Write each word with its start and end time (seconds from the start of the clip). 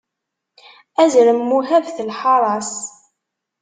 Azrem 1.03 1.39
muhabet 1.49 1.97
lḥaṛa-s. 2.09 2.73